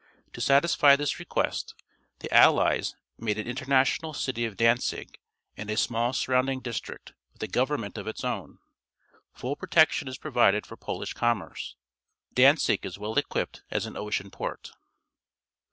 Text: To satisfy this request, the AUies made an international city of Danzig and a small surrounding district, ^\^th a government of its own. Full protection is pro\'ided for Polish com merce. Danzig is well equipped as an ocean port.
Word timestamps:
To 0.33 0.41
satisfy 0.41 0.95
this 0.95 1.19
request, 1.19 1.75
the 2.21 2.29
AUies 2.29 2.95
made 3.19 3.37
an 3.37 3.45
international 3.45 4.15
city 4.15 4.45
of 4.45 4.57
Danzig 4.57 5.19
and 5.55 5.69
a 5.69 5.77
small 5.77 6.11
surrounding 6.11 6.59
district, 6.59 7.13
^\^th 7.37 7.43
a 7.43 7.47
government 7.47 7.99
of 7.99 8.07
its 8.07 8.23
own. 8.23 8.57
Full 9.35 9.55
protection 9.55 10.07
is 10.07 10.17
pro\'ided 10.17 10.65
for 10.65 10.75
Polish 10.75 11.13
com 11.13 11.37
merce. 11.41 11.75
Danzig 12.33 12.83
is 12.83 12.97
well 12.97 13.15
equipped 13.19 13.61
as 13.69 13.85
an 13.85 13.95
ocean 13.95 14.31
port. 14.31 14.71